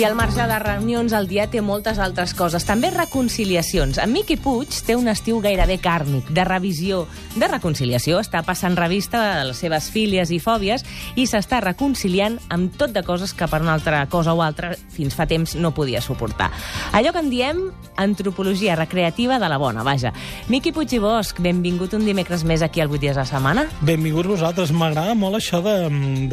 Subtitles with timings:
[0.00, 2.64] I al marge de reunions, el dia té moltes altres coses.
[2.64, 3.98] També reconciliacions.
[4.00, 7.02] En Miqui Puig té un estiu gairebé càrnic, de revisió,
[7.34, 8.16] de reconciliació.
[8.24, 10.86] Està passant revista a les seves fílies i fòbies
[11.20, 15.12] i s'està reconciliant amb tot de coses que per una altra cosa o altra fins
[15.18, 16.48] fa temps no podia suportar.
[16.96, 17.60] Allò que en diem
[18.00, 20.14] antropologia recreativa de la bona, vaja.
[20.48, 23.66] Miqui Puig i Bosch, benvingut un dimecres més aquí al 8 dies a la setmana.
[23.84, 24.72] Benvinguts vosaltres.
[24.72, 25.76] M'agrada molt això de,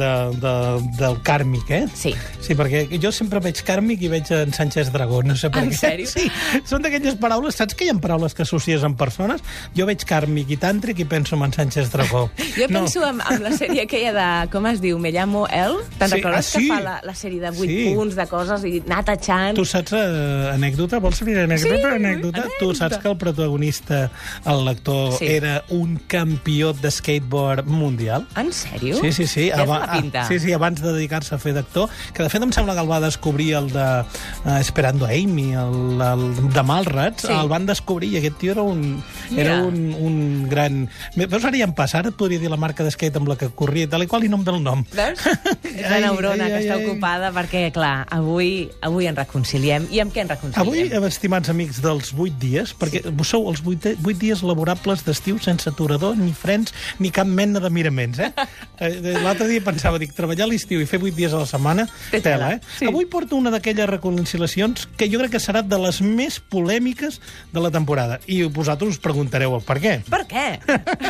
[0.00, 0.56] de, de,
[0.96, 1.84] del kàrmic, eh?
[1.92, 2.16] Sí.
[2.40, 5.70] Sí, perquè jo sempre veig kàrmic i veig en Sánchez Dragó, no sé per En
[5.70, 5.78] què.
[5.78, 6.06] sèrio?
[6.18, 6.30] Sí,
[6.64, 9.42] són d'aquelles paraules, saps que hi ha paraules que associes amb persones?
[9.76, 12.30] Jo veig kàrmic i tàntric i penso en Sánchez Dragó.
[12.56, 15.76] Jo penso en, en la sèrie aquella de, com es diu, Me llamo El?
[15.98, 16.66] Te'n Sí, recordes ah, sí.
[16.68, 17.92] que fa la, la sèrie de 8 Sí.
[17.94, 19.56] punts de coses i anar tachant?
[19.56, 20.98] Tu saps eh, anècdota?
[21.02, 21.76] Vols saber anècdota?
[21.76, 22.42] Sí, anècdota?
[22.42, 22.58] anècdota.
[22.60, 24.10] Tu saps que el protagonista,
[24.44, 25.26] el lector, Sí.
[25.26, 28.26] era un campió de skateboard mundial?
[28.36, 28.98] En sèrio?
[29.00, 29.50] Sí, sí, sí.
[29.50, 32.52] Ja Aba- ah, sí, sí, abans de dedicar-se a fer d'actor, que de fet em
[32.52, 37.26] sembla que el va descobrir el de uh, Esperando a Amy, el, el de Malrats,
[37.28, 37.32] Sí.
[37.34, 39.42] el van descobrir i aquest tio era un, Mira.
[39.42, 40.88] era un, un gran...
[41.16, 43.36] Veus, ara ja em passa, ara et podria dir la marca de skate amb la
[43.40, 44.84] que corria, i tal i qual, i no em ve el nom.
[44.94, 45.24] Veus?
[45.78, 46.86] És la neurona ai, que ai, està ai.
[46.86, 49.88] ocupada perquè, clar, avui, avui ens reconciliem.
[49.94, 50.92] I amb què ens reconciliem?
[50.98, 55.38] Avui, estimats amics dels 8 dies, perquè vos sou els 8, 8 dies laborables d'estiu
[55.42, 58.32] sense aturador, ni frens, ni cap mena de miraments, eh?
[58.78, 58.92] Eh,
[59.24, 61.88] L'altre dia pensava, dic, treballar l'estiu i fer 8 dies a la setmana,
[62.22, 62.60] tela, eh?
[62.78, 62.86] sí.
[62.86, 67.20] Avui porto una d'aquelles reconciliacions que jo crec que serà de les més polèmiques
[67.52, 68.18] de la temporada.
[68.26, 69.94] I vosaltres us preguntareu el per què.
[70.08, 70.46] Per què?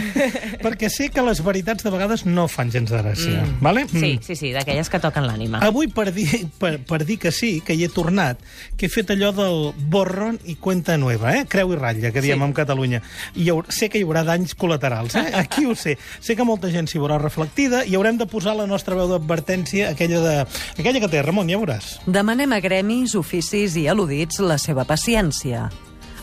[0.64, 3.58] perquè sé que les veritats de vegades no fan gens de gràcia, mm.
[3.64, 3.86] vale?
[3.90, 5.62] Sí, sí, sí, d'aquelles que toquen l'ànima.
[5.64, 6.28] Avui, per dir,
[6.60, 8.40] per, per dir que sí, que hi he tornat,
[8.78, 11.44] que he fet allò del borron i cuenta nueva, eh?
[11.48, 12.44] creu i ratlla, que diem Sí.
[12.44, 13.02] en Catalunya.
[13.34, 15.32] I haurà, sé que hi haurà danys col·laterals, eh?
[15.38, 15.96] aquí ho sé.
[16.20, 19.90] Sé que molta gent s'hi veurà reflectida i haurem de posar la nostra veu d'advertència,
[19.94, 20.34] aquella, de,
[20.78, 21.98] aquella que té, Ramon, ja veuràs.
[22.18, 25.68] Demanem a gremis, oficis i al·ludits la seva paciència.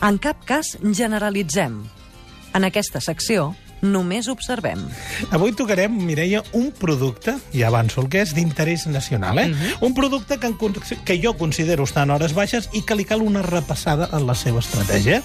[0.04, 1.78] En cap cas generalitzem.
[2.52, 3.46] En aquesta secció
[3.82, 4.80] només observem.
[5.34, 9.50] Avui tocarem, Mireia, un producte, ja avanço el que és, d'interès nacional, eh?
[9.84, 10.56] Un producte que, en
[11.04, 14.34] que jo considero estar en hores baixes i que li cal una repassada en la
[14.34, 15.22] seva estratègia.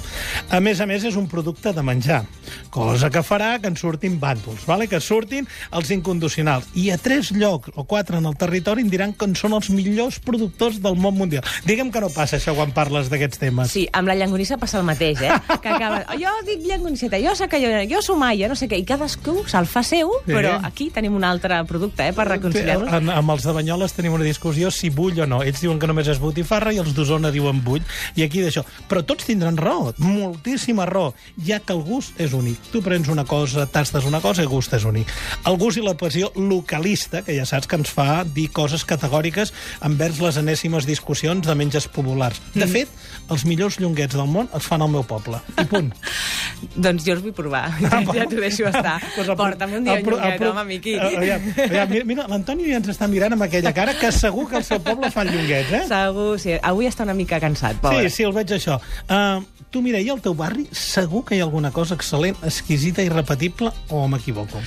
[0.49, 2.23] A més a més, és un producte de menjar,
[2.69, 4.87] cosa que farà que en surtin bàndols, vale?
[4.91, 6.67] que surtin els incondicionals.
[6.75, 9.69] I a tres llocs o quatre en el territori em diran que en són els
[9.73, 11.45] millors productors del món mundial.
[11.65, 13.71] Digue'm que no passa això quan parles d'aquests temes.
[13.71, 15.31] Sí, amb la llangonissa passa el mateix, eh?
[15.61, 16.03] Que acaba...
[16.19, 18.01] Jo dic llangonisseta, jo sé que jo,
[18.41, 20.31] jo sumaia, no sé què, i cadascú se'l fa seu, Sí.
[20.33, 22.91] però aquí tenim un altre producte, eh, per reconciliar-nos.
[22.93, 25.41] En, amb els de Banyoles tenim una discussió si bull o no.
[25.43, 27.81] Ells diuen que només és botifarra i els d'Osona diuen bull.
[28.15, 28.63] I aquí d'això.
[28.89, 31.13] Però tots tindran raó, moltíssima raó,
[31.45, 32.57] ja que el gust és únic.
[32.71, 35.07] Tu prens una cosa, tastes una cosa i el gust és únic.
[35.45, 39.53] El gust i la passió localista, que ja saps que ens fa dir coses categòriques
[39.81, 42.41] envers les enèsimes discussions de menges populars.
[42.53, 42.89] De fet,
[43.29, 45.39] els millors llonguets del món els fan al meu poble.
[45.57, 45.93] I punt.
[46.75, 47.71] Doncs jo els vull provar.
[47.91, 48.97] Ah, ja t'ho deixo estar.
[49.15, 50.95] Pues el Porta'm un dia el el pro- home, Miqui.
[50.95, 54.57] Eh, Aviam, aviam, mira, l'Antoni ja ens està mirant amb aquella cara que segur que
[54.61, 55.83] al seu poble fan llonguets, eh?
[55.91, 56.55] Segur, sí.
[56.61, 58.07] Avui està una mica cansat, pobre.
[58.09, 58.79] Sí, sí, el veig això.
[59.07, 63.09] Uh, tu, Mireia, al teu barri segur que hi ha alguna cosa excel·lent, exquisita i
[63.13, 64.61] repetible, o m'equivoco?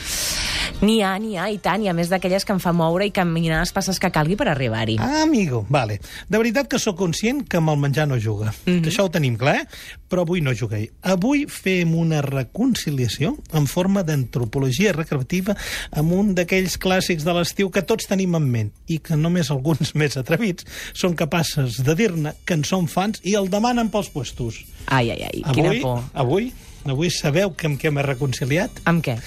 [0.83, 3.13] N'hi ha, n'hi ha, i tant, i a més d'aquelles que em fa moure i
[3.15, 4.97] caminar les passes que calgui per arribar-hi.
[5.01, 6.01] Ah, amigo, vale.
[6.29, 8.53] De veritat que sóc conscient que amb el menjar no juga.
[8.67, 8.89] Mm -hmm.
[8.91, 9.67] Això ho tenim clar, eh?
[10.11, 10.91] Però avui no juguei.
[11.03, 15.57] Avui fem una reconciliació en forma d'antropologia recreativa
[15.93, 19.95] amb un d'aquells clàssics de l'estiu que tots tenim en ment i que només alguns
[20.01, 24.65] més atrevits són capaces de dir-ne que en són fans i el demanen pels puestos.
[24.87, 26.03] Ai, ai, ai, quina Avui, por.
[26.13, 26.53] avui,
[26.85, 28.71] avui sabeu que amb què m'he reconciliat?
[28.85, 29.19] Amb què?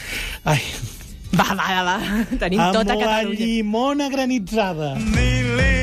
[0.44, 0.62] Ai,
[1.38, 1.98] Va, va, va,
[2.42, 3.46] tenim amb tota la Catalunya.
[3.46, 4.94] llimona granitzada.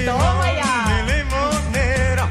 [0.04, 0.72] Toma ja!
[1.08, 2.26] limonero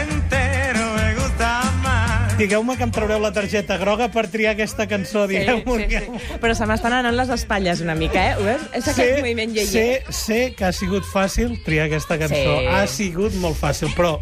[0.00, 1.50] entero me gusta
[1.82, 2.36] más.
[2.38, 5.76] Digueu-me que em traureu la targeta groga per triar aquesta cançó, Sí, digueu-m'ho.
[5.78, 6.38] sí, sí.
[6.42, 8.34] Però se m'estan anant les espatlles una mica, eh?
[8.40, 8.64] Ho veus?
[8.76, 10.12] És aquest moviment sé, lleier.
[10.12, 12.56] sé que ha sigut fàcil triar aquesta cançó.
[12.60, 12.66] Sí.
[12.72, 14.16] Ha sigut molt fàcil, però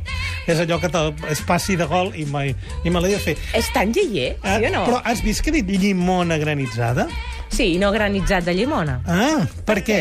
[0.51, 0.91] és allò que
[1.33, 2.51] es passi de gol i me,
[2.85, 3.37] i me l'he de fer.
[3.55, 4.85] És tan lleier, Ah, sí o no?
[4.91, 7.09] Però has vist que he dit llimona granitzada?
[7.55, 8.97] Sí, i no granitzat de llimona.
[9.07, 9.99] Ah, per què?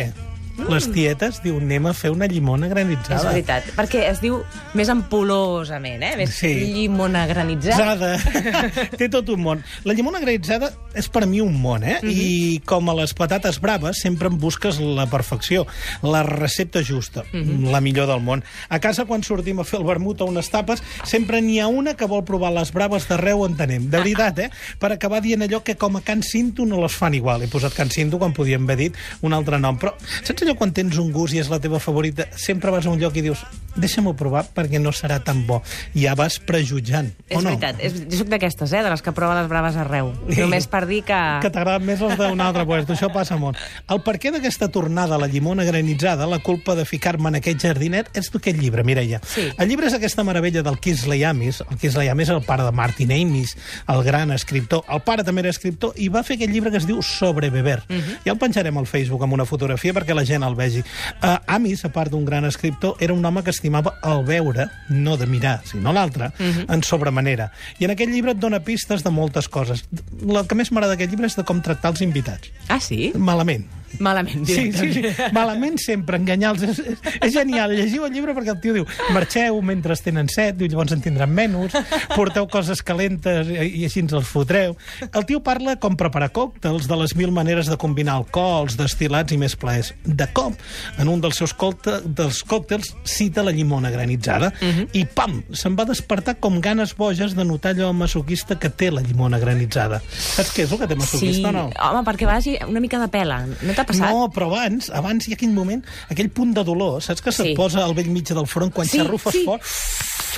[0.69, 3.31] Les tietes diuen anem a fer una llimona És granitzada.
[3.31, 4.43] veritat, perquè es diu
[4.77, 6.11] més ampulosament, eh?
[6.17, 6.53] Més Sí.
[6.73, 7.75] llimona granitzat.
[7.77, 8.17] Zada.
[8.99, 9.63] Té tot un món.
[9.83, 11.97] La llimona granitzada és per mi un món, eh?
[12.03, 15.65] I com a les patates braves, sempre en busques la perfecció,
[16.03, 18.43] la recepta justa, la millor del món.
[18.69, 21.95] A casa, quan sortim a fer el vermut o unes tapes, sempre n'hi ha una
[21.95, 23.89] que vol provar les braves d'arreu on anem.
[23.89, 24.49] De veritat, eh?
[24.79, 27.41] Per acabar dient allò que com a Can Cinto no les fan igual.
[27.41, 29.77] He posat Can Cinto quan podíem haver dit un altre nom.
[29.79, 32.83] Però saps Saps allò quan tens un gust i és la teva favorita, sempre vas
[32.83, 33.45] a un lloc i dius
[33.79, 35.61] deixa'm-ho provar perquè no serà tan bo.
[35.95, 37.53] Ja vas prejutjant, És o no?
[37.53, 40.11] veritat, és, jo soc d'aquestes, eh, de les que prova les braves arreu.
[40.27, 41.19] Només per dir que...
[41.41, 42.91] que t'agraden més els d'un altre lloc.
[42.93, 43.57] Això passa molt.
[43.89, 47.63] El per què d'aquesta tornada a la llimona granitzada, la culpa de ficar-me en aquest
[47.63, 49.21] jardinet, és d'aquest llibre, Mireia.
[49.25, 49.47] Sí.
[49.57, 51.63] El llibre és aquesta meravella del Kisley Amis.
[51.69, 53.55] El Kisley Amis és el pare de Martin Amis,
[53.87, 54.83] el gran escriptor.
[54.91, 57.81] El pare també era escriptor i va fer aquest llibre que es diu Sobre beber.
[57.89, 58.19] Uh -huh.
[58.25, 60.81] Ja el penjarem al Facebook amb una fotografia perquè la gent el vegi.
[61.21, 65.17] Uh, Amis, a part d'un gran escriptor, era un home que estimava el veure, no
[65.17, 66.73] de mirar, sinó l'altre, uh -huh.
[66.73, 67.51] en sobremanera.
[67.77, 69.85] I en aquest llibre et dona pistes de moltes coses.
[70.25, 72.49] El que més m'agrada d'aquest llibre és de com tractar els invitats.
[72.67, 73.13] Ah, sí?
[73.15, 73.82] Malament.
[73.99, 75.03] Malament, Sí, sí, sí.
[75.35, 76.63] Malament sempre, enganyar-los.
[76.63, 76.79] És,
[77.21, 77.71] és, genial.
[77.75, 81.31] Llegiu el llibre perquè el tio diu marxeu mentre tenen set, diu llavors en tindran
[81.31, 81.75] menys,
[82.15, 84.75] porteu coses calentes i, i així ens els fotreu.
[85.13, 89.37] El tio parla com preparar còctels, de les mil maneres de combinar alcohols, destilats i
[89.39, 89.93] més plaers.
[90.03, 90.57] De cop,
[90.99, 94.51] en un dels seus còcte, dels còctels, cita la llimona granitzada
[94.93, 99.01] i pam, se'n va despertar com ganes boges de notar allò masoquista que té la
[99.05, 100.01] llimona granitzada.
[100.09, 101.63] Saps què és el que té Sí, masoquista o no?
[101.89, 103.41] home, perquè vagi una mica de pela.
[103.45, 104.09] No t'ha passat?
[104.11, 107.51] No, però abans, abans hi ha aquell moment, aquell punt de dolor, saps que se't
[107.51, 107.55] Sí.
[107.55, 109.43] posa al vell mig del front quan Sí, xarrufes sí.
[109.45, 109.61] fort?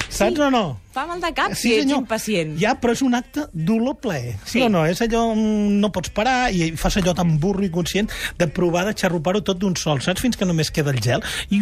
[0.09, 0.79] Saps o no?
[0.95, 2.53] Fa mal de cap si ets impacient.
[2.61, 4.37] Ja, però és un acte dolor ple.
[4.45, 4.61] Sí, Sí.
[4.63, 4.85] o no?
[4.87, 5.25] És allò...
[5.35, 8.07] mm, No pots parar i fas allò tan burro i conscient
[8.39, 10.21] de provar de xarrupar-ho tot d'un sol, saps?
[10.23, 11.21] Fins que només queda el gel.
[11.51, 11.59] I,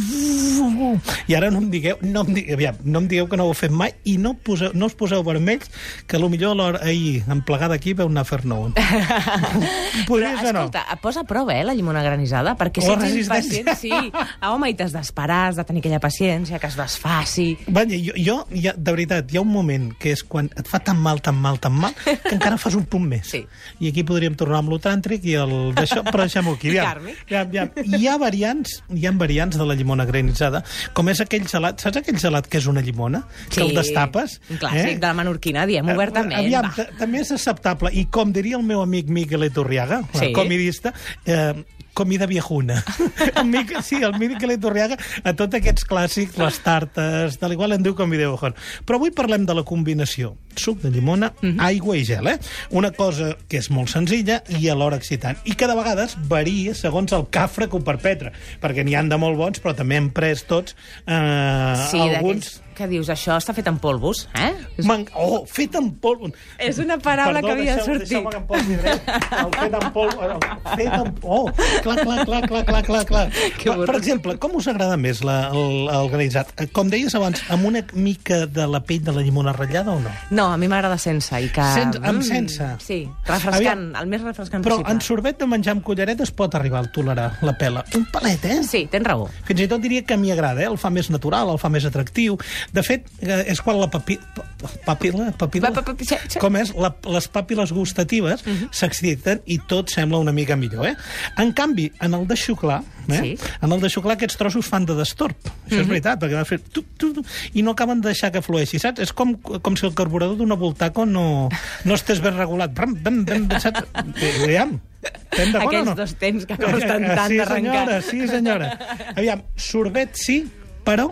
[1.28, 1.98] I ara no em digueu...
[2.06, 2.46] No em, di...
[2.54, 4.94] aviam, no em digueu que no ho heu fet mai i no, poseu, no us
[5.00, 5.70] poseu vermells,
[6.08, 8.74] que potser a l'hora ahir, en plegar d'aquí, veu anar a fer-ne un.
[8.78, 10.66] Però, Podries o no?
[10.68, 13.92] escolta, posa a prova, eh, la llimona granitzada, perquè si ets impacient, sí.
[14.40, 17.48] Ah, home, i t'has d'esperar, has de tenir aquella paciència, que es desfaci.
[17.68, 20.80] Vaja, jo, jo ja, de veritat, hi ha un moment que és quan et fa
[20.80, 23.28] tan mal, tan mal, tan mal, que encara fas un punt més.
[23.30, 23.44] Sí.
[23.80, 26.72] I aquí podríem tornar amb lo tàntric i el d'això, però deixem-ho aquí.
[26.74, 27.24] Aviam, Kàrmic.
[27.40, 28.00] aviam, aviam.
[28.02, 32.02] Hi ha variants, hi ha variants de la llimona granitzada, com és aquell gelat, saps
[32.02, 33.24] aquell gelat que és una llimona?
[33.50, 34.40] Que el destapes?
[34.50, 36.34] Un clàssic de la menorquina, diem obertament.
[36.34, 36.74] Eh, Aviam, va.
[36.76, 37.90] ta- també és acceptable.
[37.94, 40.32] I com diria el meu amic Miquel Eturriaga, Sí.
[40.34, 40.94] comidista,
[41.26, 41.54] eh,
[41.94, 42.84] comida viejuna.
[43.36, 47.86] el Miquel, sí, el Miquel Eturriaga, a tots aquests clàssics, les tartes, de l'igual en
[47.86, 48.58] diu comida viejuna.
[48.86, 51.60] Però avui parlem de la combinació suc de llimona, Mhm.
[51.60, 52.40] aigua i gel, eh?
[52.72, 55.38] Una cosa que és molt senzilla i alhora excitant.
[55.46, 59.18] I que de vegades varia segons el cafre que ho perpetra, perquè n'hi han de
[59.18, 60.76] molt bons, però també hem pres tots
[61.08, 62.60] eh, Sí, alguns...
[62.74, 64.54] que dius, això està fet en polvos, eh?
[64.88, 65.04] Man...
[65.14, 66.32] Oh, fet en polvo.
[66.58, 68.08] És una paraula que havia de deixeu- sortir.
[68.08, 69.12] Deixeu-me que em posi dret.
[69.38, 70.24] El fet en polvo...
[70.26, 70.40] el
[70.74, 71.12] Fet en...
[71.22, 71.52] Oh,
[71.84, 73.28] clar, clar, clar, clar, clar, clar, clar.
[73.62, 76.50] Que Per, per exemple, com us agrada més la, el, el granitzat?
[76.58, 80.00] Eh, Com deies abans, amb una mica de la pell de la llimona ratllada o
[80.02, 80.10] no?
[80.34, 81.32] No, a mi m'agrada sense.
[81.42, 81.62] I que...
[81.76, 82.68] Sense- amb Mm, sense?
[82.84, 84.94] Sí, refrescant, el més refrescant Però possible.
[84.94, 87.84] en sorbet de menjar amb cullereta es pot arribar a tolerar la pela.
[87.96, 88.60] Un palet, eh?
[88.68, 89.28] Sí, tens raó.
[89.48, 90.68] Fins i tot diria que a mi agrada, eh?
[90.70, 92.38] el fa més natural, el fa més atractiu.
[92.74, 94.18] De fet, eh, és quan la papi...
[94.36, 94.46] pa-
[94.86, 95.32] papila...
[95.38, 96.40] Pa- pa- pa-.
[96.40, 96.74] Com és?
[96.76, 98.70] La, les pàpiles gustatives Mhm.
[98.72, 100.96] s'exciten i tot sembla una mica millor, eh?
[101.38, 103.20] En canvi, en el de xuclar, eh?
[103.20, 103.38] Sí.
[103.62, 105.36] en el de xuclar aquests trossos fan de destorb.
[105.68, 106.60] Això és veritat, perquè va fer...
[106.60, 107.24] Tu, tu, tu,
[107.54, 109.00] I no acaben de deixar que flueixi, saps?
[109.04, 111.50] És com, com si el carburador d'una Voltaco no,
[111.86, 112.74] no estés ben regulat.
[112.74, 113.84] Bram, bam, bam, bam, saps?
[114.16, 115.96] Eh, Aviam, estem d'acord o no?
[116.00, 117.86] dos temps que costen tant sí, d'arrencar.
[117.86, 118.72] senyora, sí, senyora.
[119.16, 120.42] Aviam, sorbet sí,
[120.86, 121.10] però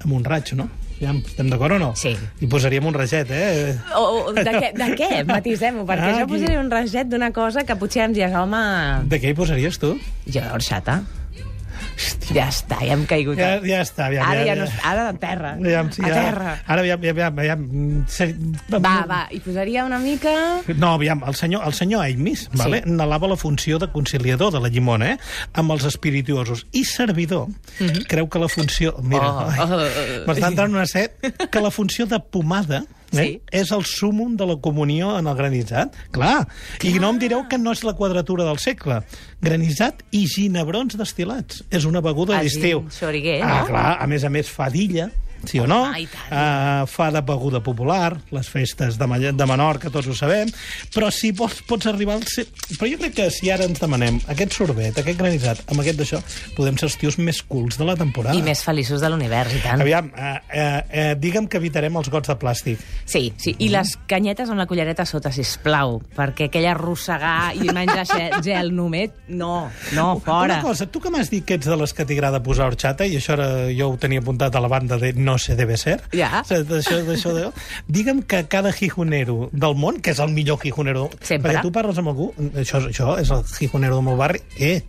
[0.00, 0.68] amb un raig, no?
[1.00, 1.90] Aviam, estem d'acord o no?
[1.96, 2.10] Sí.
[2.40, 3.76] Hi posaríem un raget, eh?
[3.96, 5.08] O, o, de, què, de què?
[5.28, 8.60] Matisem-ho, perquè Ah, jo posaré un raget d'una cosa que potser em dius, home,
[9.08, 9.94] De què hi posaries, tu?
[10.28, 10.98] jo d'orxata.
[12.34, 13.38] Ja està, ja hem caigut.
[13.40, 14.26] Ja, ja està, aviam.
[14.28, 14.66] Ara ja no...
[14.86, 15.52] Ara de terra.
[15.58, 16.52] Aviam, sí, a ja, terra.
[16.66, 17.64] Ara, aviam, aviam, aviam...
[17.66, 20.32] mm, Va, va, hi posaria una mica...
[20.76, 22.94] No, aviam, el senyor, el senyor Aimis vale, Sí.
[22.94, 25.18] n'alava la funció de conciliador de la llimona, eh?
[25.58, 26.66] amb els espirituosos.
[26.72, 27.48] I servidor
[28.08, 28.94] creu que la funció...
[29.02, 29.82] Mira, oh, oh.
[30.28, 31.18] m'està entrant una set,
[31.50, 33.40] que la funció de pomada eh, Sí.
[33.50, 35.94] és el súmum de la comunió en el granitzat.
[36.10, 36.46] Clar.
[36.82, 39.02] I no em direu que no és la quadratura del segle.
[39.40, 41.64] Granissat i ginebrons destilats.
[41.70, 42.84] És una beguda Ah, d'estiu.
[43.42, 43.66] ah, no?
[43.66, 45.10] clar, a més a més fa d'illa,
[45.48, 45.82] sí o no?
[45.92, 46.16] Tant.
[46.30, 50.50] Uh, fa de beguda popular, les festes de, Ma- de Menorca, tots ho sabem,
[50.94, 52.24] però si vols pots arribar al...
[52.26, 56.20] Però jo crec que si ara ens demanem aquest sorbet, aquest granissat, amb aquest d'això,
[56.56, 58.36] podem ser els tios més culs de la temporada.
[58.38, 59.80] I més feliços de l'univers, i tant.
[59.82, 62.80] Aviam, uh, uh, uh, digue'm que evitarem els gots de plàstic.
[63.10, 63.54] Sí, sí.
[63.58, 68.30] I les canyetes amb la cullereta sota, si plau, perquè aquell arrossegar i menjar ge-
[68.44, 70.58] gel només, no, no, fora.
[70.58, 73.16] Una cosa, tu que m'has dit que ets de les que t'agrada posar horchata, i
[73.18, 76.42] això ara jo ho tenia apuntat a la banda de No se debe ser, Ja.
[76.48, 77.50] d'això, d'això de...
[77.88, 81.10] digue'm que cada gijonero del món, que és el millor gijonero...
[81.22, 81.52] Sempre.
[81.52, 84.82] Perquè tu parles amb algú, això, això és el gijonero del meu barri, eh,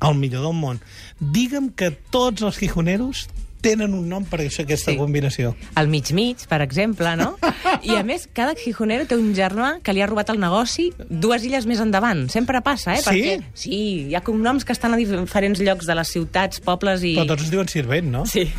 [0.00, 0.80] el millor del món.
[1.20, 3.26] Digue'm que tots els gijoneros
[3.60, 4.96] tenen un nom per això, aquesta Sí.
[4.96, 5.54] combinació.
[5.76, 7.36] El mig-mig, per exemple, no?
[7.82, 11.44] I a més, cada gijonero té un germà que li ha robat el negoci dues
[11.44, 12.28] illes més endavant.
[12.30, 13.02] Sempre passa, eh?
[13.02, 13.08] Sí?
[13.08, 17.14] Perquè, sí, hi ha cognoms que estan a diferents llocs de les ciutats, pobles i...
[17.18, 18.24] Però tots es diuen Sirvent, no?
[18.26, 18.46] Sí.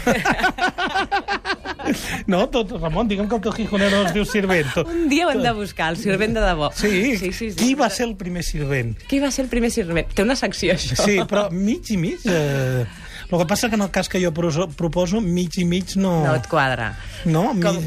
[2.27, 4.67] No, tot, Ramon, digue'm que el teu gijonero es diu Sirvent.
[4.75, 4.89] Tot.
[4.91, 6.69] Un dia ho hem de buscar, el sirvent de debò.
[6.75, 7.17] Sí?
[7.17, 7.57] sí, sí, sí.
[7.57, 8.91] Qui va ser el primer Sirvent?
[9.09, 10.11] Qui va ser el primer sirvent?
[10.13, 10.99] Té una secció, això.
[11.01, 12.25] Sí, però mig i mig...
[12.29, 12.85] Eh...
[13.29, 16.23] El que passa que en el cas que jo proposo, mig i mig no...
[16.25, 16.95] No et quadra.
[17.29, 17.61] No, mi...
[17.61, 17.77] Com-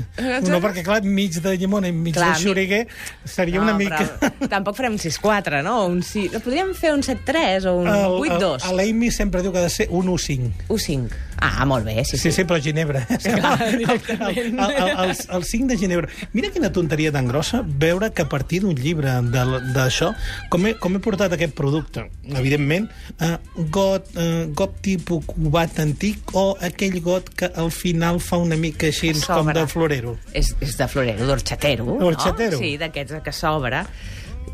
[0.47, 2.83] no perquè, clar, mig de llimona i mig Clar, de mi- xuriguer
[3.25, 4.05] seria una mica...
[4.21, 5.81] Però tampoc farem un 6-4, no?
[5.91, 6.39] Un 6...
[6.45, 8.69] Podríem fer un 7-3 o un El- 8-2.
[8.71, 10.69] el- L'Amy sempre diu que ha de ser un 1-5.
[10.69, 11.21] Un 5.
[11.45, 12.33] Ah, molt bé, sí, Sí, sí.
[12.37, 13.01] sí, però Ginebra.
[13.23, 14.61] Clar, el, el, directament.
[14.61, 16.09] el, el, el, el 5 de Ginebra.
[16.33, 20.13] Mira quina tonteria tan grossa veure que a partir d'un llibre de- d'això,
[20.53, 22.87] com, he, com he portat aquest producte, evidentment,
[23.19, 23.33] eh,
[23.75, 28.87] got, eh, got tipus cubat antic o aquell got que al final fa una mica
[28.93, 30.17] així com de florero.
[30.33, 31.99] És, és de florero, d'orxatero.
[31.99, 32.59] D'orxatero.
[32.61, 32.63] No?
[32.63, 33.83] Sí, d'aquests que s'obre.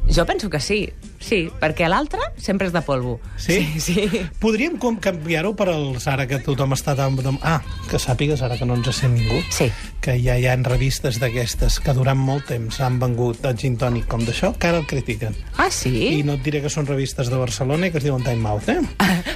[0.08, 0.88] Jo penso que sí,
[1.20, 3.18] sí, perquè l'altre sempre és de polvo.
[3.36, 3.58] Sí?
[3.76, 4.22] Sí, sí.
[4.40, 7.18] Podríem com canviar-ho per als ara que tothom està tan...
[7.44, 7.60] Ah,
[7.90, 9.42] que sàpigues ara que no ens sent ningú.
[9.52, 9.68] Sí.
[10.00, 14.06] Que ja hi ha revistes d'aquestes que durant molt temps han vengut el gin tònic
[14.08, 15.36] com d'això, que ara el critiquen.
[15.60, 15.92] Ah, sí?
[16.18, 18.68] I no et diré que són revistes de Barcelona i que es diuen Time Out,
[18.72, 18.78] eh?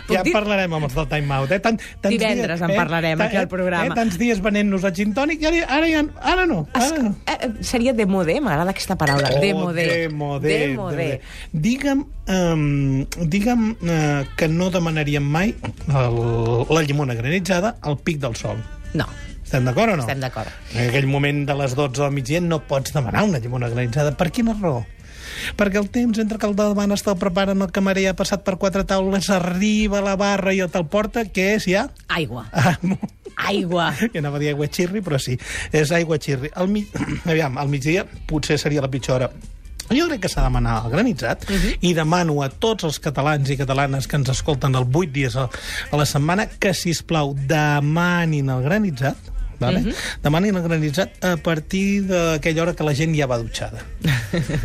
[0.09, 1.61] puc ja dir- parlarem amb els del Time Out, eh?
[1.61, 3.93] Tant, tants Divendres en parlarem aquí al programa.
[3.93, 3.99] Eh?
[4.01, 6.63] Tants dies venent-nos el gin tònic i ara, ara, ja, ara no.
[6.73, 7.15] Es, Ara no.
[7.27, 9.29] eh, eh, seria de modé, m'agrada aquesta paraula.
[9.43, 9.89] de modé.
[10.23, 10.71] Oh, De.
[10.73, 11.09] De modé.
[11.53, 13.05] Digue'm, um,
[13.35, 15.55] digue'm uh, que no demanaríem mai
[15.89, 16.17] el,
[16.71, 18.63] la llimona granitzada al pic del sol.
[18.95, 19.07] No,
[19.43, 20.05] Estem d'acord o no?
[20.07, 20.49] estem d'acord.
[20.73, 24.15] En aquell moment de les 12 del migdia no pots demanar una llimona granitzada.
[24.17, 24.87] Per quina raó?
[25.59, 28.85] Perquè el temps entre que el demanes te'l preparen, el camarer ha passat per quatre
[28.89, 31.87] taules, arriba a la barra i te'l porta, què és ja?
[32.09, 32.47] Aigua.
[32.53, 32.79] Ah,
[33.49, 33.91] Aigua.
[34.01, 35.39] jo anava a dir aigua xirri, però sí,
[35.73, 36.51] és aigua xirri.
[36.55, 36.85] Al, mi...
[37.29, 39.31] Aviam, al migdia potser seria la pitjor hora.
[39.91, 41.77] Jo crec que s'ha de demanar el granitzat uh -huh.
[41.81, 45.49] i demano a tots els catalans i catalanes que ens escolten el 8 dies a,
[45.91, 49.17] a la setmana que, si plau demanin el granitzat
[49.63, 49.81] Vale?
[49.81, 49.95] Uh -huh.
[50.23, 53.79] Demanin el granitzat a partir d'aquella hora que la gent ja va dutxada.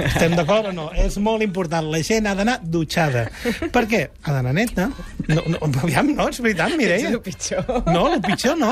[0.09, 0.91] Estem d'acord o no?
[0.93, 1.85] És molt important.
[1.91, 3.29] La gent ha d'anar dutxada.
[3.71, 4.09] Per què?
[4.23, 4.89] Ha d'anar neta.
[5.27, 7.09] No, no, aviam, no, és veritat, Mireia.
[7.09, 7.65] Ets el pitjor.
[7.91, 8.71] No, el pitjor no.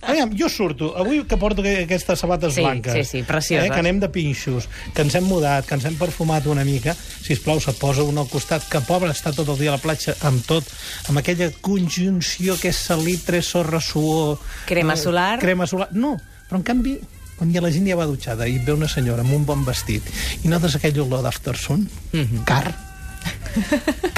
[0.00, 2.92] Aviam, jo surto, avui que porto que- aquestes sabates Sí, blanques.
[2.92, 3.68] sí, sí, precioses.
[3.68, 6.94] Eh, que anem de pinxos, que ens hem mudat, que ens hem perfumat una mica.
[6.94, 9.82] Si plau, se't posa un al costat, que pobre està tot el dia a la
[9.82, 10.66] platja amb tot,
[11.08, 14.38] amb aquella conjunció que és salitre, sorra, suor...
[14.66, 15.38] Crema eh, solar.
[15.40, 15.88] Crema solar.
[15.92, 16.16] No,
[16.48, 16.98] però en canvi,
[17.38, 20.04] quan ja la gent ja va dutxada i ve una senyora amb un bon vestit
[20.44, 22.20] i notes aquell olor d'aftersun, mm.
[22.20, 22.44] -hmm.
[22.44, 22.74] car,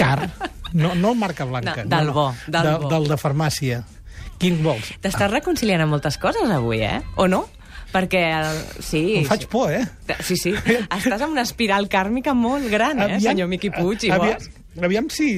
[0.01, 0.29] car,
[0.73, 1.85] no, no marca blanca.
[1.85, 2.93] No, del no, no, bo, del de, bo.
[2.93, 3.83] Del de farmàcia.
[4.43, 4.95] Quin vols?
[5.03, 6.99] T'estàs reconciliant amb moltes coses avui, eh?
[7.17, 7.45] O no?
[7.93, 8.63] Perquè, el...
[8.81, 9.03] sí...
[9.21, 9.85] Em faig por, eh?
[10.25, 10.55] Sí, sí.
[10.57, 14.47] Estàs en una espiral kàrmica molt gran, eh, senyor Miqui Puig i aviam,
[14.81, 15.29] aviam si,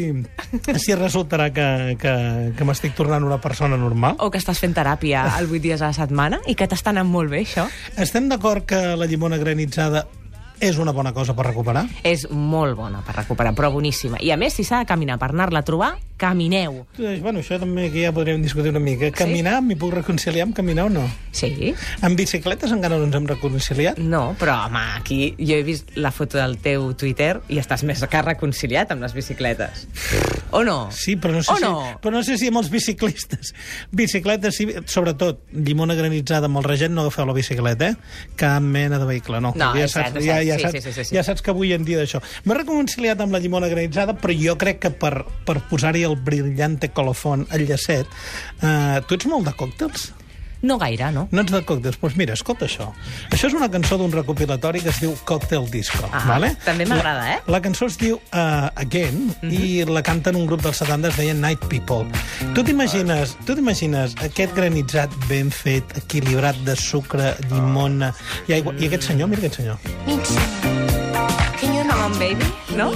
[0.78, 1.66] si resultarà que,
[1.98, 2.14] que,
[2.54, 4.20] que m'estic tornant una persona normal.
[4.22, 7.10] O que estàs fent teràpia el 8 dies a la setmana i que t'està anant
[7.10, 7.66] molt bé, això.
[7.98, 10.06] Estem d'acord que la llimona granitzada
[10.60, 11.84] és una bona cosa per recuperar?
[12.06, 14.20] És molt bona per recuperar, però boníssima.
[14.22, 16.84] I a més, si s'ha de caminar per anar-la a trobar, camineu.
[16.96, 19.10] Bueno, això també que ja podríem discutir una mica.
[19.16, 21.04] Caminar, m'hi puc reconciliar amb caminar o no?
[21.34, 21.72] Sí?
[22.06, 23.98] Amb bicicletes encara no ens hem reconciliat?
[23.98, 28.04] No, però, home, aquí jo he vist la foto del teu Twitter i estàs més
[28.10, 29.86] que reconciliat amb les bicicletes.
[30.54, 30.88] O no?
[30.94, 31.98] Sí, però no sé, o si, no?
[32.02, 33.54] però no sé si amb els biciclistes.
[33.90, 38.30] Bicicletes, sí, sobretot, llimona granitzada amb el regent, no agafeu la bicicleta, eh?
[38.38, 39.52] Cap mena de vehicle, no.
[39.58, 41.16] No, ja saps, ja, ja, Sí, saps, sí, sí, sí, sí.
[41.16, 42.22] ja saps que avui en dia d'això.
[42.46, 46.90] M'he reconciliat amb la llimona granitzada, però jo crec que per, per posar-hi el brillante
[46.90, 48.06] colofon, el llacet...
[48.62, 50.12] Eh, tu ets molt de còctels?
[50.64, 51.26] No gaire, no?
[51.30, 51.82] No ets de còctels?
[51.84, 52.86] Doncs pues mira, escolta això.
[53.28, 56.06] Això és una cançó d'un recopilatori que es diu Cocktail Disco.
[56.08, 56.54] Ah, vale?
[56.64, 57.40] també m'agrada, eh?
[57.52, 59.50] La cançó es diu uh, Again Mhm.
[59.52, 62.06] i la canten un grup dels 70 es deia Night People.
[62.56, 68.14] Tu t'imagines tu t'imagines aquest granitzat ben fet, equilibrat de sucre, llimona
[68.48, 68.72] i aigua...
[68.80, 69.76] I aquest senyor, mira aquest senyor.
[71.60, 72.48] Can you come on, baby?
[72.74, 72.88] No?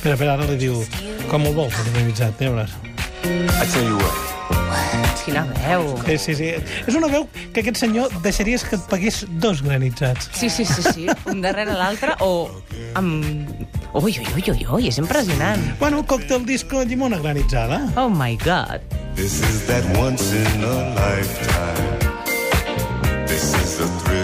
[0.00, 0.78] Espera, espera, ara li diu...
[1.28, 2.38] Com el vols, el granitzat?
[2.40, 2.72] Ja veuràs.
[3.28, 4.16] I tell you what.
[5.26, 5.90] Quina veu.
[6.06, 6.46] Sí, sí, sí.
[6.88, 10.30] És una veu que aquest senyor deixaries que et pagués dos granitzats.
[10.32, 11.04] Sí, sí, sí, sí.
[11.28, 12.48] Un darrere l'altre o
[12.96, 13.28] amb...
[13.92, 15.68] Ui, ui, ui, ui, ui, és impressionant.
[15.82, 17.82] Bueno, còctel disco llimona granitzada.
[18.00, 18.80] Oh my God.
[19.20, 22.08] This is that once in a lifetime.
[23.28, 24.19] This is a thrill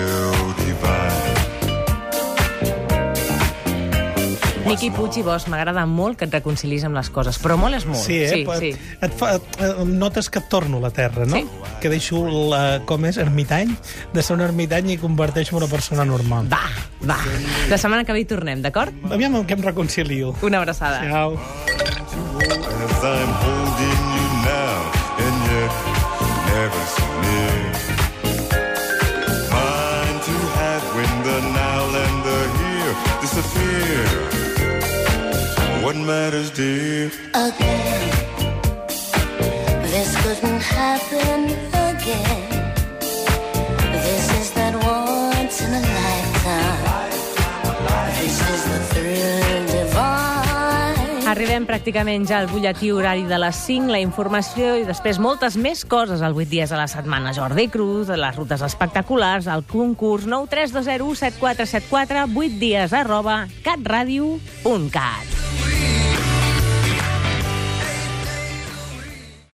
[4.66, 7.86] Miqui Puig i Bosch, m'agrada molt que et reconcilis amb les coses, però molt és
[7.86, 8.02] molt.
[8.02, 8.28] Sí, eh?
[8.32, 8.72] Sí, Però sí.
[9.06, 11.36] Et fa, et, eh, notes que et torno a la terra, no?
[11.38, 11.46] Sí.
[11.80, 13.76] Que deixo, la, com és, ermitany,
[14.12, 16.50] de ser un ermitany i converteixo en una persona normal.
[16.52, 16.64] Va,
[17.06, 17.18] va.
[17.70, 18.92] La setmana que ve hi tornem, d'acord?
[19.10, 20.34] Aviam amb què em reconcilio.
[20.42, 21.02] Una abraçada.
[21.06, 21.38] Ciao.
[35.96, 37.10] What matters, dear?
[37.32, 38.10] again.
[39.88, 42.74] This couldn't happen again.
[44.04, 47.10] This is that once in a lifetime.
[48.20, 51.24] This is the thrill divine.
[51.32, 55.84] Arribem pràcticament ja al butlletí horari de les 5, la informació i després moltes més
[55.88, 57.32] coses al 8 dies a la setmana.
[57.32, 65.35] Jordi Cruz, les rutes espectaculars, el concurs 932017474, 8 dies arroba catradio.cat.